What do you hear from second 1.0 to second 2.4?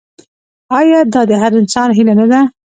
دا د هر انسان هیله نه ده؟